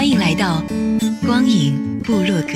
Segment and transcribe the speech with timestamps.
[0.00, 0.62] 欢迎来到。
[1.26, 2.54] 光影部落格，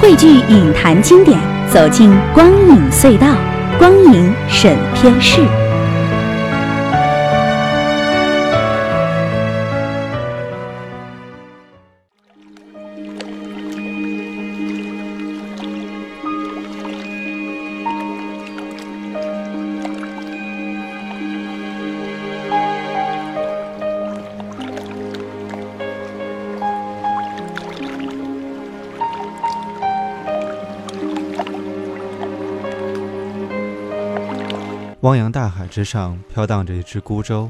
[0.00, 1.38] 汇聚影坛经典，
[1.72, 3.36] 走进光影隧道，
[3.78, 5.42] 光影审片室。
[35.06, 37.48] 汪洋大海之上飘荡着一只孤舟，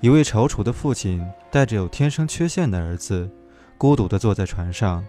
[0.00, 3.30] 一位踌躇的父亲带着有天生缺陷的儿子，
[3.76, 5.06] 孤独地坐在船上，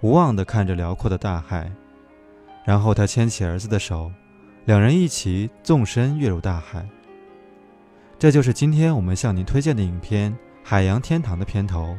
[0.00, 1.68] 无望地看着辽阔的大海。
[2.64, 4.12] 然后他牵起儿子的手，
[4.64, 6.86] 两人一起纵身跃入大海。
[8.16, 10.30] 这就是今天我们向您推荐的影片
[10.62, 11.98] 《海洋天堂》的片头。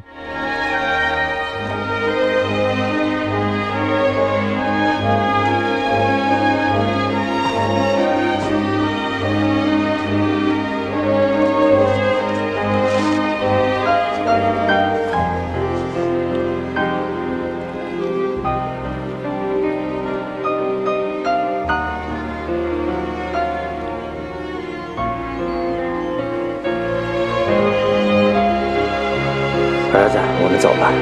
[30.44, 30.92] 我们走吧。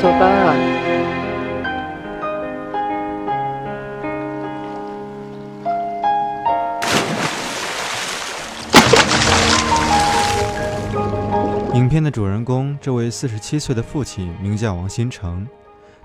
[0.00, 0.24] 走吧。
[11.74, 15.46] 影片的主人公，这位四十七岁的父亲名叫王新成，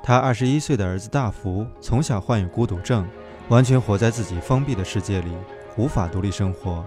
[0.04, 3.08] 他二十一岁的儿子大福从小患有孤独症，
[3.48, 5.32] 完全活在自己封闭的世界里，
[5.78, 6.84] 无法独立生活。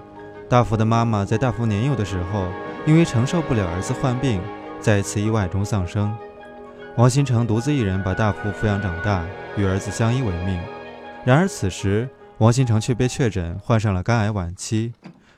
[0.46, 2.44] 大福的妈妈在大福年幼的时候，
[2.86, 4.42] 因为承受不了儿子患病。
[4.80, 6.16] 在一次意外中丧生，
[6.96, 9.24] 王新成独自一人把大福抚养长大，
[9.56, 10.60] 与儿子相依为命。
[11.24, 14.92] 然而此时，王新成却被确诊患上了肝癌晚期，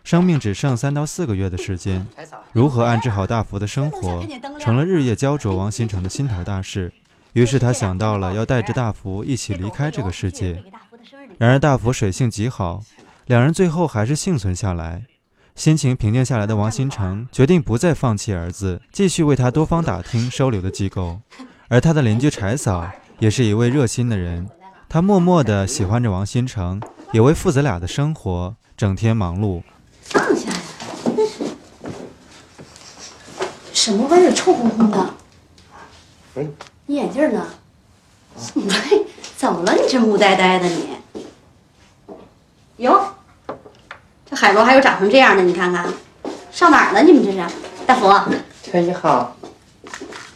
[0.04, 2.06] 生命只剩三到四个月的时间。
[2.53, 4.22] 如何安置好大福的生活，
[4.59, 6.93] 成了日夜焦灼王新成的心头大事。
[7.32, 10.62] 于是他想到了要带着大福一起离开这个世界。
[11.38, 12.82] 然而大福水性极好，
[13.26, 15.05] 两人最后还是幸存下来。
[15.58, 21.19] 心情平静下来的王新成决定不再放弃儿子，继续为他多方打听收留的机构。
[21.66, 22.88] 而他的邻居柴嫂
[23.19, 24.48] 也是一位热心的人，
[24.88, 26.80] 她默默地喜欢着王新成，
[27.10, 29.60] 也为父子俩的生活整天忙碌。
[30.02, 30.56] 放下呀！
[33.72, 34.32] 什么味儿？
[34.32, 35.14] 臭烘烘的。
[36.36, 36.46] 哎，
[36.86, 37.44] 你眼镜呢？
[38.54, 39.04] 哎，
[39.36, 39.75] 怎么了？
[39.75, 40.90] 你这木呆呆的你？
[42.76, 43.14] 哟。
[44.31, 45.87] 这海螺还有长成这样的，你看看，
[46.53, 47.03] 上哪儿了？
[47.03, 47.39] 你们这是，
[47.87, 48.12] 大福。
[48.62, 49.34] 陈你好。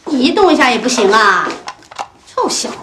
[0.05, 1.47] 你一动一下也不行啊，
[2.27, 2.75] 臭小子！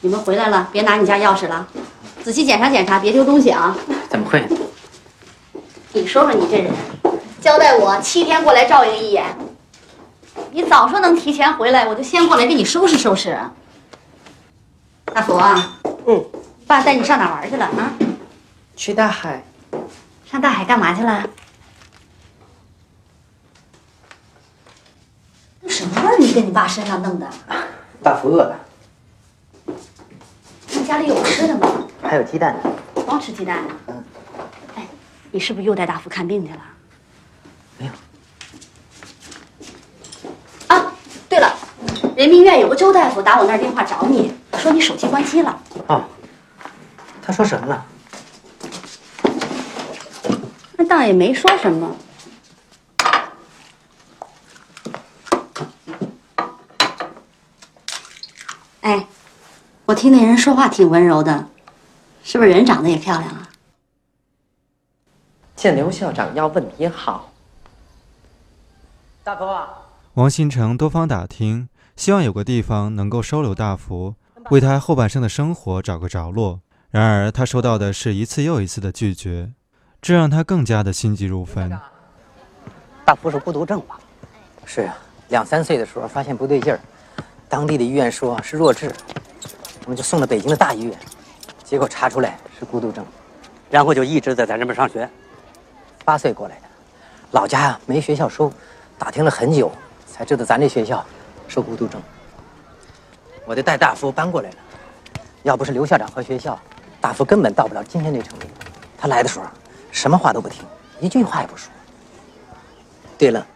[0.00, 1.66] 你们回来了，别拿你家钥匙了，
[2.22, 3.76] 仔细检查检查，别丢东西啊。
[4.08, 4.44] 怎么会？
[5.92, 6.72] 你说说你这人，
[7.40, 9.24] 交代我七天过来照应一眼，
[10.50, 13.38] 你早说能提前回来，我就先过来给你收拾收拾。
[15.12, 15.78] 大福啊。
[16.06, 16.24] 嗯。
[16.66, 17.92] 爸带你上哪玩去了啊？
[18.76, 19.42] 去大海。
[20.24, 21.28] 上大海干嘛去了？
[25.60, 26.16] 那什么味儿？
[26.18, 27.30] 你跟你爸身上弄的？
[28.02, 28.58] 大福饿了。
[30.72, 31.86] 那家里有吃的吗？
[32.02, 32.70] 还有鸡蛋呢。
[33.06, 33.74] 光吃鸡蛋呢？
[33.86, 34.04] 嗯。
[34.74, 34.86] 哎，
[35.30, 36.60] 你是不是又带大福看病去了？
[37.78, 37.92] 没有。
[40.68, 40.92] 啊，
[41.28, 41.54] 对了，
[42.16, 45.62] 人民医院有个周大夫打我那儿电话找你，说你手机关机了。
[45.88, 46.04] 哦。
[47.26, 47.86] 他说什么了？
[50.76, 51.96] 那倒也没说什么。
[58.82, 59.06] 哎，
[59.86, 61.48] 我听那人说话挺温柔的，
[62.22, 63.48] 是不是人长得也漂亮啊？
[65.56, 67.32] 见刘校长要问你好。
[69.22, 69.70] 大福啊！
[70.12, 74.16] 王新成多方打听，希望有个地方能够收留大福，
[74.50, 76.60] 为他后半生的生活找个着落。
[76.94, 79.50] 然而，他收到的是一次又一次的拒绝，
[80.00, 81.76] 这让他更加的心急如焚。
[83.04, 83.98] 大夫是孤独症吧？
[84.64, 84.96] 是啊，
[85.26, 86.78] 两三岁的时候发现不对劲儿，
[87.48, 88.92] 当地的医院说是弱智，
[89.82, 90.96] 我们就送到北京的大医院，
[91.64, 93.04] 结果查出来是孤独症，
[93.68, 95.10] 然后就一直在咱这边上学。
[96.04, 96.62] 八岁过来的，
[97.32, 98.52] 老家呀没学校收，
[98.96, 99.68] 打听了很久
[100.06, 101.04] 才知道咱这学校
[101.48, 102.00] 收孤独症。
[103.44, 104.56] 我就带大夫搬过来了，
[105.42, 106.56] 要不是刘校长和学校，
[107.04, 108.46] 大福根本到不了今天这程度。
[108.96, 109.44] 他来的时候，
[109.92, 110.64] 什么话都不听，
[111.02, 111.70] 一句话也不说。
[113.18, 113.46] 对了，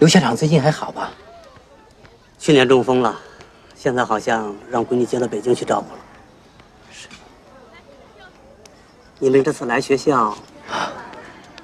[0.00, 1.12] 刘校长最近还好吧？
[2.36, 3.16] 去年中风了，
[3.76, 6.00] 现在好像让闺女接到北京去照顾了。
[6.90, 7.06] 是。
[9.20, 10.36] 你们这次来学校，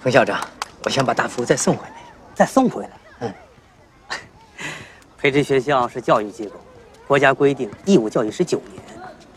[0.00, 0.40] 冯校长，
[0.84, 1.94] 我想把大福再送回来。
[2.36, 2.90] 再送回来？
[3.18, 3.34] 嗯。
[5.18, 6.52] 培智学校是教育机构，
[7.08, 8.80] 国家规定义务教育是九年，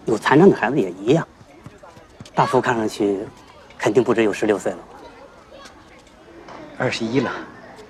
[0.06, 1.28] 有残障的孩子也一样。
[2.36, 3.26] 大福看上去，
[3.78, 4.84] 肯定不止有十六岁了吧？
[6.78, 7.32] 二十一了。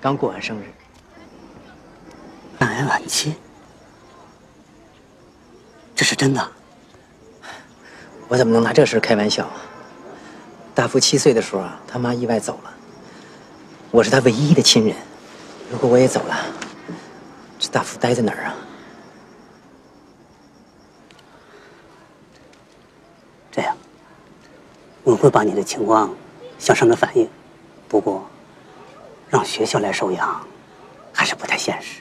[0.00, 0.72] 刚过完生日，
[2.60, 3.34] 肝癌晚期，
[5.96, 6.48] 这是真的。
[8.28, 9.54] 我怎么能拿这事开玩笑啊？
[10.74, 12.72] 大福七岁的时候啊，他妈意外走了，
[13.90, 14.94] 我是他唯一的亲人。
[15.72, 16.36] 如果我也走了，
[17.58, 18.54] 这大福待在哪儿啊？
[23.50, 23.76] 这样，
[25.06, 26.10] 我会把你的情况
[26.58, 27.28] 向上面反映。
[27.88, 28.26] 不过。
[29.28, 30.40] 让学校来收养，
[31.12, 32.00] 还是不太现实。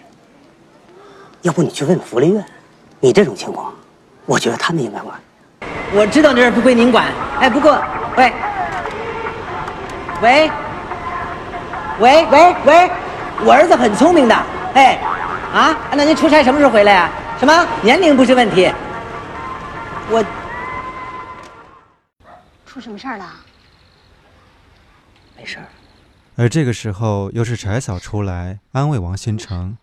[1.41, 2.45] 要不你去问问福利院，
[2.99, 3.73] 你这种情况，
[4.27, 5.19] 我觉得他们应该管。
[5.91, 7.07] 我知道这事不归您管，
[7.39, 7.81] 哎，不过，
[8.15, 8.31] 喂，
[10.21, 10.51] 喂，
[11.99, 12.91] 喂喂喂，
[13.43, 14.35] 我儿子很聪明的，
[14.75, 14.99] 哎，
[15.51, 17.09] 啊，那您出差什么时候回来呀？
[17.39, 18.71] 什么年龄不是问题？
[20.11, 20.23] 我
[22.75, 23.33] 出什么事儿了？
[25.37, 25.65] 没事儿。
[26.35, 29.77] 而这个时候，又是柴嫂出来安慰王新成，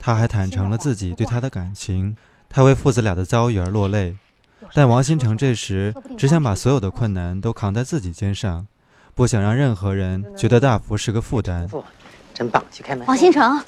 [0.00, 2.16] 他还坦诚了自己对他的感情，
[2.48, 4.16] 他为父子俩的遭遇而落泪。
[4.74, 8.66] 但王新成这时只想把所有的困难都扛在自己肩上，
[9.14, 11.70] 不想让任何人觉得大福是个负担。
[12.34, 13.06] 真棒，去开门。
[13.06, 13.64] 王新成，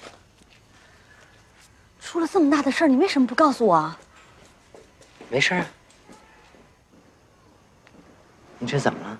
[2.01, 3.95] 出了这么大的事儿，你为什么不告诉我？
[5.29, 5.65] 没事儿。
[8.61, 9.19] 你这怎么了？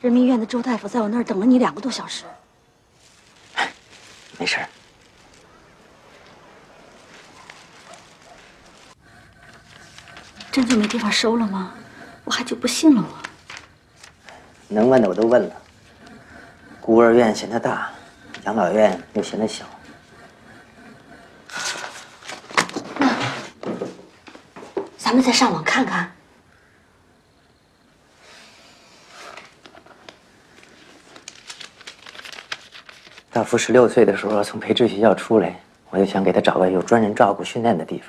[0.00, 2.24] 人民医院的周大夫在我那儿等了你两个多小时。
[4.38, 4.58] 没事。
[10.52, 11.72] 真就没地方收了吗？
[12.24, 13.08] 我还就不信了我。
[14.68, 15.54] 能问的我都问了。
[16.80, 17.90] 孤儿院嫌它大，
[18.44, 19.64] 养老院又嫌它小。
[25.14, 26.10] 咱们再上网看看。
[33.30, 35.54] 大福十六岁的时候从培智学校出来，
[35.90, 38.08] 我就想给他找个有专人照顾、训练的地方，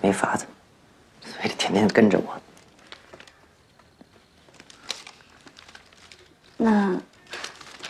[0.00, 0.44] 没法子，
[1.22, 2.34] 所以他天天跟着我。
[6.56, 7.00] 那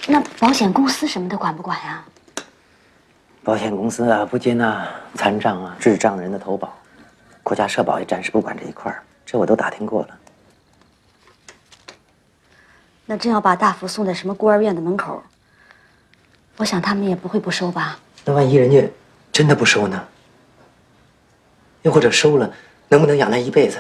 [0.07, 2.05] 那保险公司什么的管不管呀？
[3.43, 6.77] 保险公司啊，不接纳残障啊、智障人的投保，
[7.44, 10.09] 国家社保也暂时不管这一块儿，这我都打听过了。
[13.07, 15.23] 那真要把大福送在什么孤儿院的门口？
[16.57, 17.99] 我想他们也不会不收吧？
[18.25, 18.90] 那万一人家
[19.30, 20.02] 真的不收呢？
[21.83, 22.50] 又或者收了，
[22.88, 23.78] 能不能养他一辈子？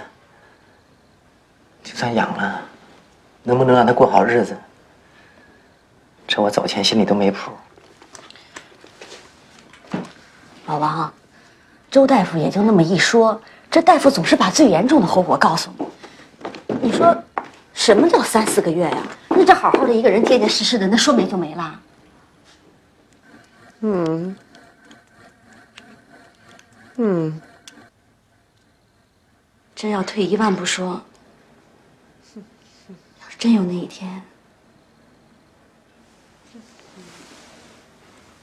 [1.82, 2.60] 就算养了，
[3.42, 4.54] 能不能让他过好日子？
[6.28, 7.50] 这我走前心里都没谱。
[10.66, 11.12] 老王，
[11.90, 13.40] 周大夫也就那么一说，
[13.74, 15.84] 这大夫总是把最严重的后果告诉你。
[16.80, 17.12] 你说，
[17.72, 19.02] 什么叫三四个月呀？
[19.30, 21.80] 那这好好的一个人，结结实实的，那说没就没了。
[23.80, 24.36] 嗯，
[26.98, 27.42] 嗯，
[29.74, 31.02] 真要退一万步说，
[32.36, 34.22] 要是真有那一天，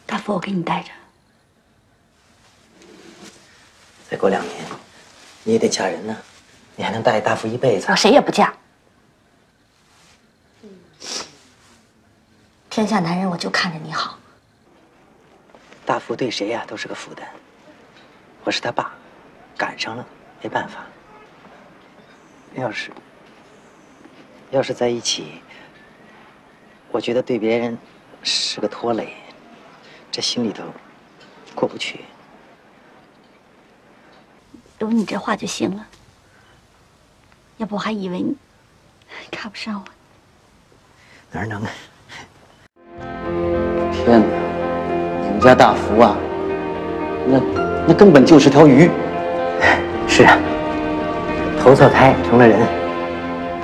[0.05, 0.89] 大夫，我给你带着。
[4.09, 4.65] 再过两年，
[5.43, 6.15] 你也得嫁人呢，
[6.75, 7.87] 你还能带大福一辈子？
[7.89, 8.53] 我谁也不嫁。
[12.69, 14.17] 天下男人，我就看着你好。
[15.85, 17.27] 大福对谁呀都是个负担。
[18.43, 18.93] 我是他爸，
[19.57, 20.05] 赶上了
[20.41, 20.85] 没办法。
[22.55, 22.91] 要是
[24.51, 25.41] 要是在一起，
[26.91, 27.77] 我觉得对别人
[28.23, 29.15] 是个拖累，
[30.11, 30.63] 这心里头
[31.55, 32.01] 过不去。
[34.81, 35.85] 有你这话就行了。
[37.57, 38.35] 要不我还以为你
[39.29, 39.83] 看不上我。
[41.31, 41.69] 哪能啊？
[43.93, 44.25] 天哪！
[45.23, 46.17] 你们家大福啊，
[47.27, 47.39] 那
[47.87, 48.89] 那根本就是条鱼。
[50.07, 50.35] 是啊，
[51.59, 52.67] 投错胎成了人，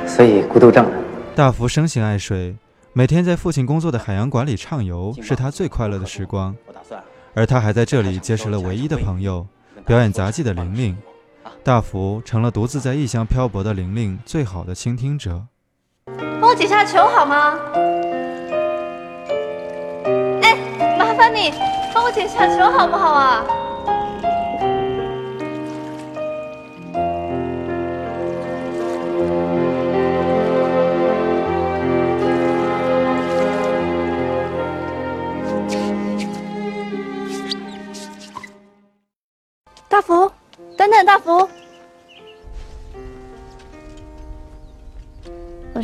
[0.07, 0.91] 所以孤独症了。
[1.36, 2.55] 大福生性爱水，
[2.93, 6.55] 每天在父亲工作的海洋馆里畅游，是他最快乐的时光。
[6.67, 9.47] 我打算而他还在这里结识了唯一的朋友，
[9.88, 10.98] 表演杂技的玲玲。
[11.63, 15.41] 大福成了独自在异乡漂泊的玲玲最好的倾听者。
[16.41, 17.58] 帮我解下球好吗？
[20.41, 20.58] 哎，
[21.00, 21.53] 麻烦你
[21.94, 23.46] 帮我解下球好不好啊？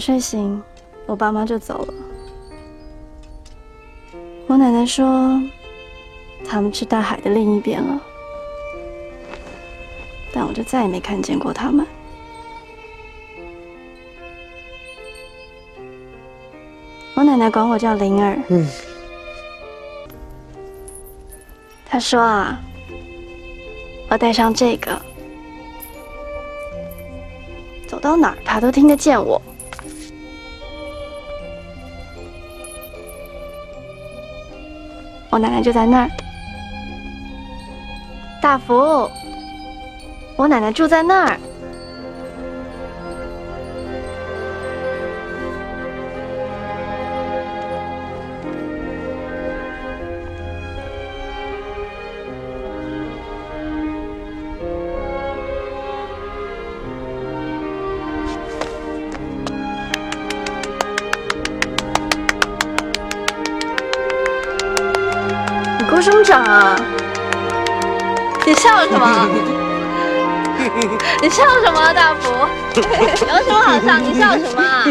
[0.06, 0.62] 睡醒，
[1.06, 1.94] 我爸妈就走了。
[4.48, 5.42] 我奶奶说，
[6.46, 8.02] 他们去大海的另一边了，
[10.34, 11.88] 但我就再也没看见过他们。
[17.16, 18.38] 我奶奶管我叫灵儿。
[18.50, 18.68] 嗯。
[21.86, 22.60] 她说啊，
[24.10, 25.02] 我带上这个，
[27.88, 29.42] 走到哪儿她都听得见我。
[35.34, 36.10] 我奶奶就在那儿，
[38.40, 39.10] 大福，
[40.36, 41.40] 我奶奶住在那儿。
[65.94, 66.76] 你给我什么掌啊？
[68.48, 69.30] 你笑什么？
[71.22, 72.32] 你笑什么啊，大福？
[72.82, 74.00] 有什么好笑？
[74.00, 74.84] 你笑什么啊？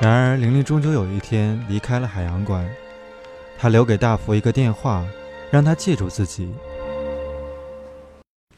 [0.02, 2.68] 然而，玲玲终究有一天离开了海洋馆。
[3.56, 5.04] 她留给大福一个电话，
[5.52, 6.52] 让他记住自己。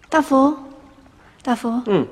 [0.08, 0.56] 大福，
[1.42, 2.06] 大福，嗯，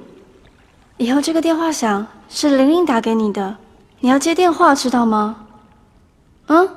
[0.99, 3.57] 以后这个电话响是玲玲打给你的，
[4.01, 5.47] 你要接电话，知道吗？
[6.47, 6.69] 嗯？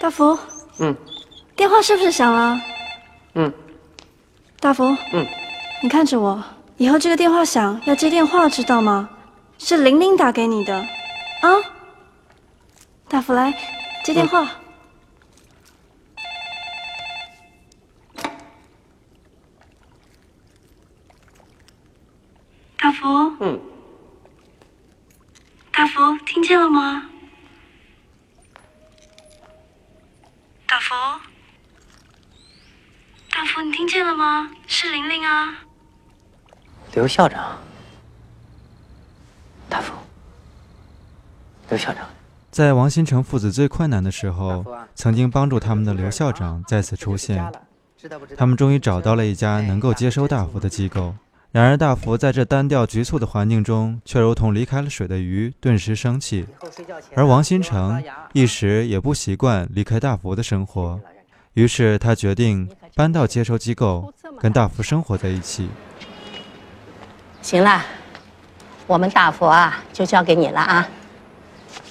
[0.00, 0.38] 大福，
[0.78, 0.94] 嗯，
[1.54, 2.60] 电话是不是响了？
[3.34, 3.52] 嗯，
[4.60, 5.26] 大福，嗯，
[5.82, 6.42] 你看着我，
[6.78, 9.08] 以后这个电话响要接电话，知道吗？
[9.58, 11.48] 是玲玲打给你的，啊？
[13.08, 13.52] 大福来
[14.02, 14.48] 接电话。
[22.78, 23.08] 大福，
[23.40, 23.60] 嗯，
[25.76, 27.02] 大福，听见了吗？
[30.68, 30.94] 大福，
[33.32, 34.50] 大福，你听见了吗？
[34.68, 35.52] 是玲玲啊。
[36.92, 37.58] 刘校长，
[39.68, 39.92] 大福，
[41.68, 42.06] 刘校长，
[42.52, 44.64] 在王新成父子最困难的时候，
[44.94, 47.52] 曾经帮助他们的刘校长再次出现。
[48.36, 51.16] 他们终于找到了一家能够接收大福的机构。
[51.54, 56.44] 然而，大福在这单调局促的环境中，却如同离开了水的鱼，顿时生气。
[57.14, 60.98] 而王新成一时也不习惯离开大福的生活，
[61.52, 65.68] 于是他决定搬到接收机构，跟大福生活在一起。
[67.40, 67.84] 行了，
[68.88, 70.88] 我们大福啊，就交给你了啊。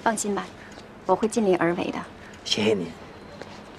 [0.04, 0.46] 放心吧，
[1.06, 1.98] 我会尽力而为的。
[2.44, 2.86] 谢谢您。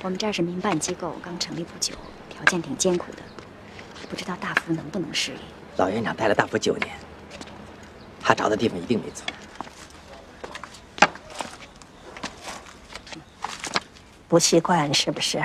[0.02, 1.94] 我们这儿是民办机构，刚成立不久，
[2.30, 3.18] 条件挺艰苦的，
[4.08, 5.38] 不知道大福能不能适应。
[5.76, 6.88] 老院长带了大福九年，
[8.21, 9.26] 他找的地方一定没错。
[14.28, 15.43] 不习惯是不是？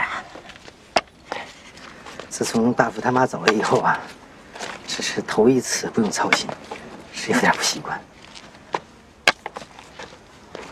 [2.29, 3.99] 自从大福他妈走了以后啊，
[4.87, 6.47] 这是头一次不用操心，
[7.11, 7.99] 是有点不习惯。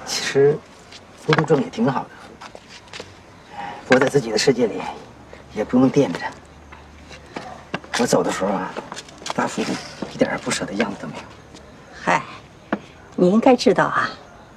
[0.06, 0.58] 其实，
[1.26, 2.10] 孤独症也挺好的，
[3.90, 4.82] 活在自己的世界里，
[5.54, 6.20] 也不用惦着。
[8.00, 8.72] 我走的时候啊，
[9.38, 9.62] 大福
[10.12, 11.22] 一点不舍的样子都没有。
[12.04, 12.24] 嗨，
[13.16, 14.10] 你应该知道啊，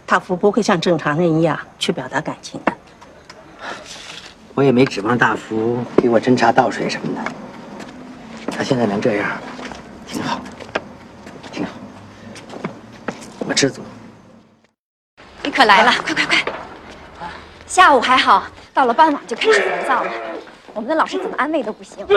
[0.07, 2.73] 大福不会像正常人一样去表达感情的。
[4.55, 7.21] 我也没指望大福给我斟茶倒水什么的。
[8.51, 9.31] 他现在能这样，
[10.07, 10.41] 挺好，
[11.53, 11.73] 挺好。
[13.47, 13.83] 我知足。
[15.43, 16.39] 你可来了，快快快！
[17.67, 20.11] 下午还好，到了傍晚就开始烦躁了。
[20.73, 21.99] 我们的老师怎么安慰都不行。
[22.07, 22.17] 怎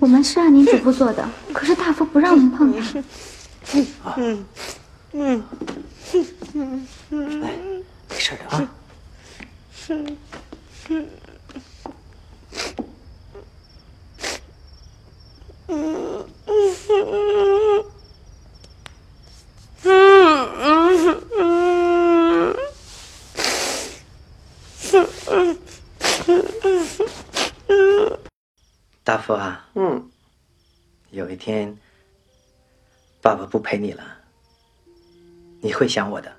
[0.00, 3.02] 我们是按您嘱咐做的，可是大夫不让我们碰它。
[4.16, 4.44] 嗯。
[5.12, 5.42] 嗯。
[8.08, 8.68] 没事的啊。
[29.04, 30.10] 大福啊，嗯，
[31.10, 31.76] 有一天
[33.20, 34.02] 爸爸不陪你了，
[35.60, 36.36] 你会想我的，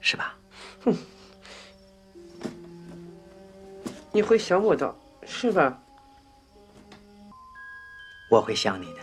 [0.00, 0.34] 是吧？
[0.82, 0.96] 哼
[4.10, 4.96] 你会想我的，
[5.26, 5.78] 是吧？
[8.30, 9.00] 我会想你的。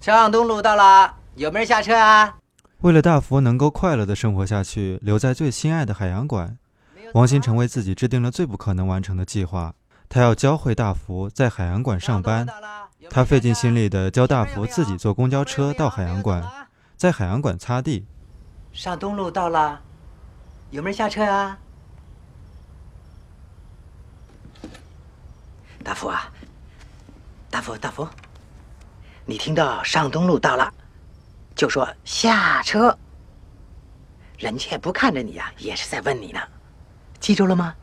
[0.00, 2.38] 上东路到了，有没有人下车啊？
[2.78, 6.56] 为了大福能够快乐的生活下去，留在最心爱的海洋馆，
[7.12, 9.74] 王新成为自己制定了最不可能完成的计划。
[10.08, 12.46] 他要教会大福在海洋馆上班，
[13.10, 18.06] 他费尽心力的教大福自己坐公交车到海洋馆，在海洋馆擦地。
[18.72, 19.80] 上东路到了，
[20.70, 21.58] 有没有人下车啊？
[25.82, 26.30] 大福啊，
[27.48, 28.06] 大福大福，
[29.24, 30.72] 你听到上东路到了，
[31.54, 32.96] 就说下车。
[34.36, 36.40] 人家不看着你呀、也是在问你呢，
[37.18, 37.74] 记住了吗？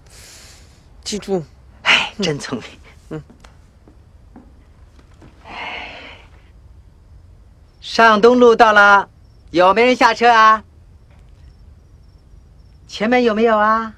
[1.03, 1.43] 记住。
[1.83, 2.67] 哎，真聪明。
[3.09, 3.23] 嗯。
[7.85, 9.07] 上东路到了，
[9.51, 10.63] 有没有人下车啊？
[12.87, 13.93] 前面有没有啊？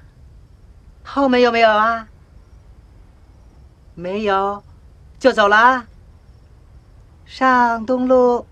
[1.02, 2.06] 后门有没有啊？
[3.94, 4.62] 没有，
[5.18, 5.86] 就走了啊。
[7.24, 8.46] 上东路，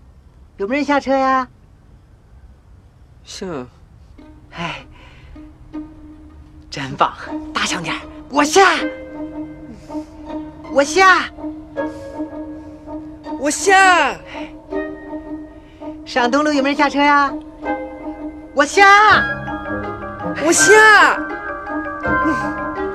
[0.57, 1.47] 有没有人下车呀？
[3.23, 3.45] 下。
[4.53, 4.87] 哎，
[6.67, 7.13] 真棒！
[7.53, 7.95] 大声点，
[8.29, 8.61] 我下。
[10.73, 11.29] 我下，
[13.39, 14.17] 我下。
[16.07, 17.29] 上东路有没有人下车呀？
[18.53, 19.21] 我下，
[20.45, 21.19] 我下。
[22.01, 22.33] 嗯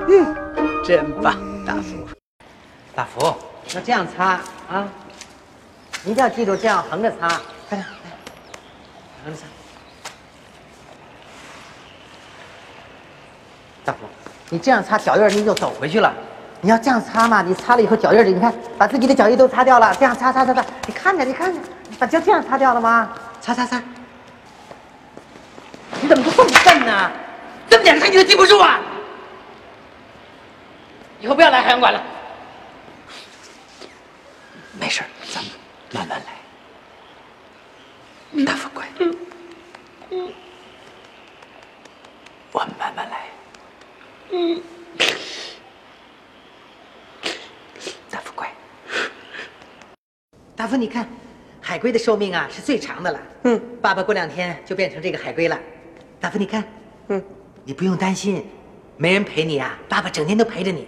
[0.09, 0.35] 嗯，
[0.83, 2.07] 真棒，大福。
[2.95, 3.23] 大福，
[3.75, 4.87] 要这样擦啊！
[6.03, 7.27] 一定要记住，这样横着擦，
[7.69, 8.11] 快点，来，
[9.23, 9.45] 横着擦。
[13.85, 13.99] 大福，
[14.49, 16.11] 你这样擦脚印，你就走回去了。
[16.63, 19.93] 你要这样擦嘛，你擦了以后脚印儿，你看把自己的脚印都擦掉了。
[19.95, 21.59] 这样擦擦擦擦，你看着，你看着，
[21.99, 23.09] 把就这样擦掉了吗？
[23.41, 23.83] 擦擦擦。
[26.01, 27.11] 你怎么就这么笨呢？
[27.69, 28.79] 这么点事你都记不住啊？
[31.19, 32.01] 以后不要来海洋馆了。
[34.79, 35.51] 没事，咱们
[35.91, 36.27] 慢慢来。
[38.45, 38.85] 大富乖，
[42.53, 43.17] 我们慢慢来。
[48.09, 48.51] 大福乖，
[50.73, 51.07] 大福你看，
[51.61, 53.19] 海龟的寿命啊是最长的了。
[53.43, 55.55] 嗯，爸爸过两天就变成这个海龟了。
[56.19, 56.63] 大福你看，
[57.09, 57.23] 嗯，
[57.63, 58.43] 你不用担心，
[58.97, 60.87] 没人陪你啊，爸爸整天都陪着你。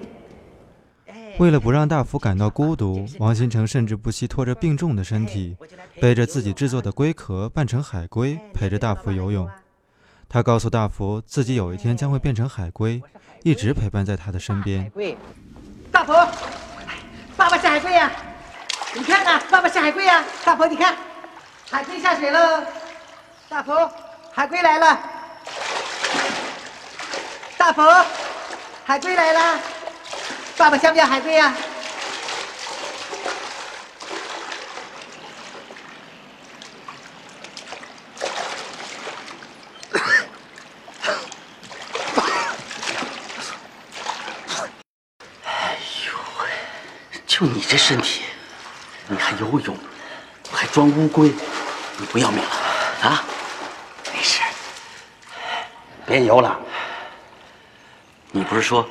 [1.37, 5.55] 为了不让大福感到孤独，王新成甚至不惜拖着病重的身体，
[6.01, 9.47] 背着自己制作的龟壳扮成海龟，陪着大福游泳。
[10.27, 12.99] 他告诉大福，自己有一天将会变成海龟，
[13.43, 14.91] 一直陪伴在他的身边。
[15.91, 16.11] 大福，
[17.37, 18.11] 爸爸是海龟呀、
[18.97, 20.95] 你看呐、爸爸是海龟呀、大福你看，
[21.69, 22.63] 海龟下水喽。
[23.49, 23.73] 大福，
[24.33, 24.97] 海龟来了。
[27.57, 27.81] 大福，
[28.85, 29.59] 海龟来了。
[30.55, 31.53] 爸爸像不像海龟呀、
[47.27, 48.23] 就你这身体，
[49.07, 49.77] 你还游泳，
[50.51, 51.31] 还装乌龟，
[51.97, 53.23] 你不要命了啊？
[54.13, 54.41] 没事，
[56.05, 56.59] 别游了。
[58.31, 58.87] 你不是说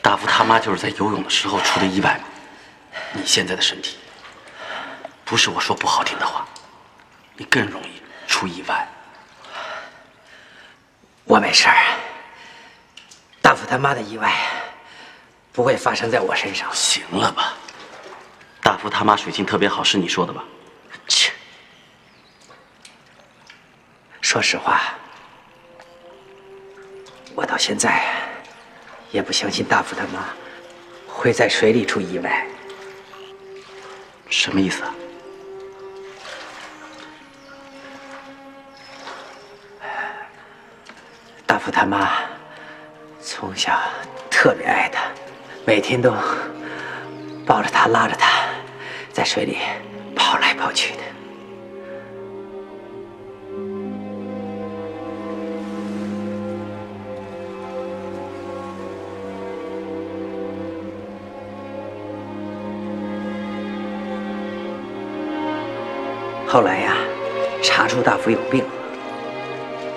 [0.00, 2.24] 大福他妈就是在游泳的时候出的意外吗？
[3.12, 3.98] 你现在的身体，
[5.24, 6.46] 不是我说不好听的话，
[7.36, 8.88] 你更容易出意外。
[11.24, 11.76] 我没事儿。
[13.40, 14.32] 大福他妈的意外
[15.52, 16.68] 不会发生在我身上。
[16.72, 17.53] 行了吧？
[18.64, 20.42] 大福他妈水性特别好，是你说的吧？
[21.06, 21.30] 切，
[24.22, 24.94] 说实话，
[27.34, 28.02] 我到现在
[29.10, 30.24] 也不相信大福他妈
[31.06, 32.46] 会在水里出意外。
[34.30, 34.94] 什么意思啊？
[41.44, 42.12] 大福他妈
[43.20, 43.78] 从小
[44.30, 45.02] 特别爱他，
[45.66, 46.14] 每天都
[47.46, 48.33] 抱着他，拉着他，
[49.14, 49.58] 在水里
[50.16, 50.98] 跑来跑去的。
[66.44, 66.96] 后来呀，
[67.62, 68.64] 查出大福有病，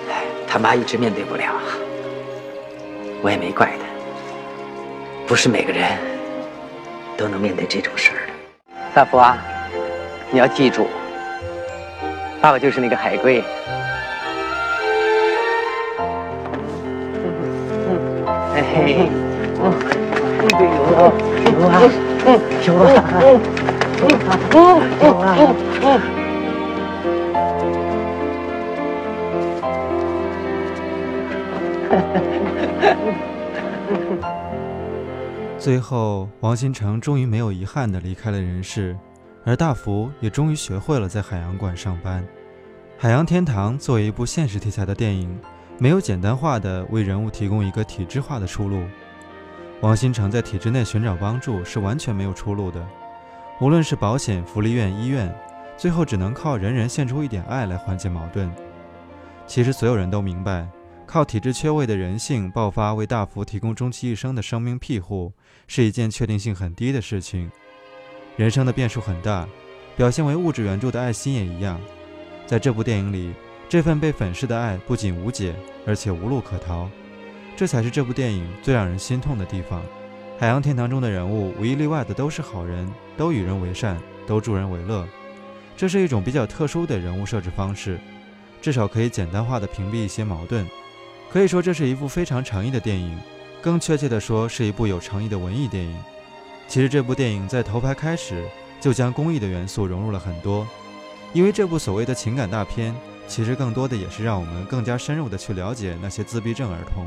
[0.08, 1.52] 哎，他妈一直面对不了，
[3.20, 3.84] 我也没怪他。
[5.26, 5.98] 不是每个人
[7.16, 8.27] 都能面对这种事儿
[8.98, 9.38] 大福啊，
[10.32, 10.88] 你要记住，
[12.40, 13.40] 爸爸就是那个海龟。
[18.56, 19.08] 哎嘿，
[19.62, 19.72] 嗯，
[20.50, 21.12] 有啊，
[21.46, 21.78] 有啊，
[22.26, 22.26] 嗯，
[22.66, 22.90] 有啊，
[23.22, 23.24] 嗯，
[24.50, 24.58] 嗯，
[25.00, 25.24] 有啊，
[25.82, 25.86] 嗯。
[35.58, 38.96] 最后，王新成终于没有遗憾地离开了人世，
[39.44, 42.22] 而大福也终于学会了在海洋馆上班。
[42.96, 45.36] 《海洋天堂》作为一部现实题材的电影，
[45.76, 48.84] 没有简单化的为人物提供一个体制化的出路。
[49.80, 52.86] 王新成在体制内寻找帮助是完全没有出路的，
[53.60, 55.34] 无论是保险、福利院、医院，
[55.76, 58.48] 最后只能靠人人献出一点爱来缓解矛盾。
[59.44, 60.68] 其实，所有人都明白。
[61.08, 65.32] 靠体质缺位的人性爆发，为大福提供终其一生的生命庇护，
[65.66, 67.50] 是一件确定性很低的事情。
[68.36, 69.48] 人生的变数很大，
[69.96, 71.80] 表现为物质援助的爱心也一样。
[72.46, 73.32] 在这部电影里，
[73.70, 76.90] 这份被粉饰的爱不仅无解，而且无路可逃。
[77.56, 79.82] 这才是这部电影最让人心痛的地方。
[80.38, 85.08] 海洋天堂中的人物无一例外的都是好人，都与人为善，都助人为乐。
[85.74, 87.98] 这是一种比较特殊的人物设置方式，
[88.60, 90.66] 至少可以简单化的屏蔽一些矛盾。
[91.30, 93.18] 可以说，这是一部非常诚意的电影，
[93.60, 95.96] 更确切地说，是一部有诚意的文艺电影。
[96.66, 98.46] 其实，这部电影在头拍开始
[98.80, 100.66] 就将公益的元素融入了很多，
[101.32, 102.94] 因为这部所谓的情感大片，
[103.26, 107.06] 其实更多的也是让我们更加深入地去了解那些自闭症儿童。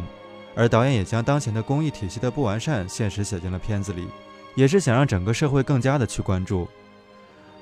[0.56, 4.08] 而导演也将当前的公益体系的不完善现实写进了片子里，
[4.54, 6.68] 也是想让整个社会更加的去关注。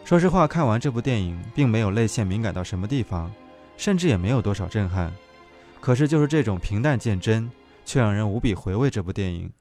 [0.04, 3.32] 说实话，看完这部电影，并没有泪腺敏感到什么地方，
[3.78, 5.14] 甚至也没有多少震撼。
[5.82, 7.50] 可是，就是这种平淡见真，
[7.86, 9.52] 却让人无比回味这部电影。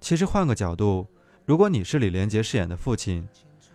[0.00, 1.06] 其实换个角度，
[1.44, 3.26] 如果你是李连杰饰演的父亲，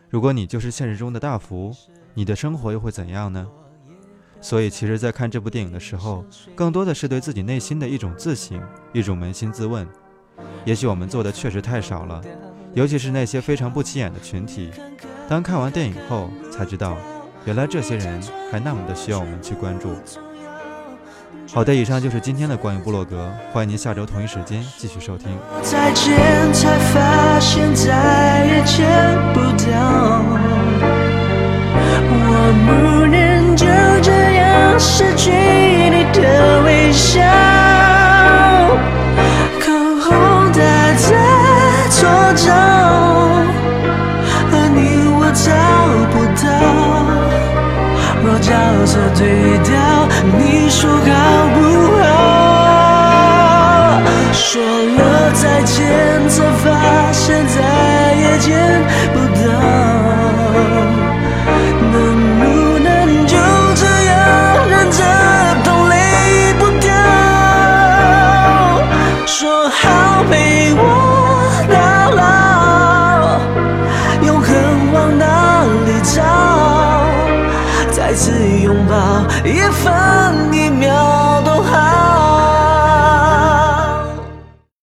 [0.10, 1.76] 如果你就是现实中的大福，
[2.14, 3.48] 你的生活又会怎样呢？
[4.42, 6.24] 所以，其实，在看这部电影的时候，
[6.56, 8.62] 更多的是对自己内心的一种自省，
[8.94, 9.88] 一种扪心自问。
[10.66, 12.24] 也许我们做的确实太少了，
[12.74, 14.72] 尤其是那些非常不起眼的群体。
[15.28, 16.96] 当看完电影后，才知道，
[17.46, 19.96] 原来这些人还那么的需要我们去关注。
[21.56, 25.30] 好的，以上就是今天的关于部落格，欢迎您下周同一时间继续收听。
[25.64, 28.86] 再见，才发现再也见
[29.34, 30.22] 不到。
[32.12, 33.66] 我不能就
[34.02, 37.24] 这样失去你的微笑。
[39.62, 39.72] 口
[40.04, 40.60] 红打
[41.00, 41.08] 在
[41.90, 42.04] 左
[42.36, 42.52] 脚，
[44.52, 45.48] 而你我找
[46.12, 46.46] 不到。
[48.26, 48.52] 若角
[48.86, 49.24] 色对
[49.64, 49.72] 调，
[50.38, 51.25] 你说好。